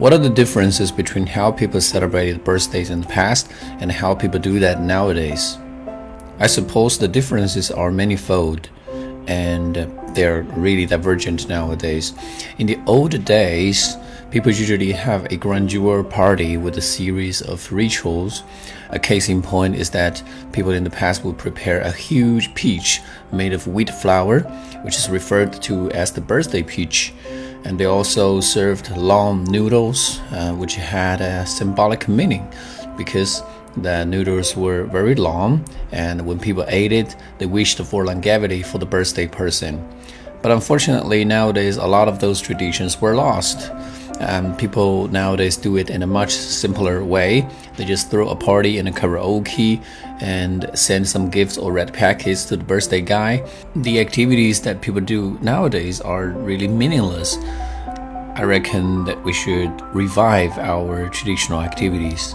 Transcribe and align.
What 0.00 0.14
are 0.14 0.18
the 0.18 0.30
differences 0.30 0.90
between 0.90 1.26
how 1.26 1.52
people 1.52 1.78
celebrated 1.78 2.42
birthdays 2.42 2.88
in 2.88 3.02
the 3.02 3.06
past 3.06 3.52
and 3.80 3.92
how 3.92 4.14
people 4.14 4.40
do 4.40 4.58
that 4.58 4.80
nowadays? 4.80 5.58
I 6.38 6.46
suppose 6.46 6.96
the 6.96 7.06
differences 7.06 7.70
are 7.70 7.90
manifold 7.90 8.70
and 9.26 9.74
they're 10.14 10.44
really 10.56 10.86
divergent 10.86 11.50
nowadays. 11.50 12.14
In 12.56 12.66
the 12.66 12.78
old 12.86 13.26
days, 13.26 13.94
people 14.30 14.50
usually 14.50 14.90
have 14.92 15.30
a 15.30 15.36
grandeur 15.36 16.02
party 16.02 16.56
with 16.56 16.78
a 16.78 16.80
series 16.80 17.42
of 17.42 17.70
rituals. 17.70 18.42
A 18.88 18.98
case 18.98 19.28
in 19.28 19.42
point 19.42 19.74
is 19.74 19.90
that 19.90 20.22
people 20.52 20.72
in 20.72 20.84
the 20.84 20.88
past 20.88 21.26
would 21.26 21.36
prepare 21.36 21.82
a 21.82 21.92
huge 21.92 22.54
peach 22.54 23.02
made 23.32 23.52
of 23.52 23.66
wheat 23.66 23.90
flour, 23.90 24.40
which 24.82 24.96
is 24.96 25.10
referred 25.10 25.52
to 25.64 25.90
as 25.90 26.10
the 26.10 26.22
birthday 26.22 26.62
peach. 26.62 27.12
And 27.64 27.78
they 27.78 27.84
also 27.84 28.40
served 28.40 28.96
long 28.96 29.44
noodles, 29.44 30.18
uh, 30.32 30.52
which 30.54 30.76
had 30.76 31.20
a 31.20 31.46
symbolic 31.46 32.08
meaning 32.08 32.48
because 32.96 33.42
the 33.76 34.04
noodles 34.04 34.56
were 34.56 34.84
very 34.84 35.14
long, 35.14 35.64
and 35.92 36.26
when 36.26 36.38
people 36.38 36.64
ate 36.68 36.92
it, 36.92 37.14
they 37.38 37.46
wished 37.46 37.78
for 37.78 38.04
longevity 38.04 38.62
for 38.62 38.78
the 38.78 38.86
birthday 38.86 39.26
person. 39.26 39.86
But 40.42 40.52
unfortunately, 40.52 41.24
nowadays, 41.24 41.76
a 41.76 41.86
lot 41.86 42.08
of 42.08 42.18
those 42.18 42.40
traditions 42.40 43.00
were 43.00 43.14
lost. 43.14 43.70
Um, 44.20 44.54
people 44.56 45.08
nowadays 45.08 45.56
do 45.56 45.76
it 45.78 45.88
in 45.88 46.02
a 46.02 46.06
much 46.06 46.32
simpler 46.32 47.02
way. 47.02 47.48
They 47.76 47.84
just 47.86 48.10
throw 48.10 48.28
a 48.28 48.36
party 48.36 48.78
in 48.78 48.86
a 48.86 48.92
karaoke 48.92 49.82
and 50.20 50.70
send 50.74 51.08
some 51.08 51.30
gifts 51.30 51.56
or 51.56 51.72
red 51.72 51.92
packets 51.92 52.44
to 52.46 52.56
the 52.56 52.64
birthday 52.64 53.00
guy. 53.00 53.48
The 53.74 53.98
activities 53.98 54.60
that 54.62 54.82
people 54.82 55.00
do 55.00 55.38
nowadays 55.40 56.00
are 56.02 56.28
really 56.28 56.68
meaningless. 56.68 57.38
I 58.36 58.42
reckon 58.42 59.04
that 59.04 59.22
we 59.24 59.32
should 59.32 59.70
revive 59.94 60.56
our 60.58 61.08
traditional 61.08 61.62
activities. 61.62 62.34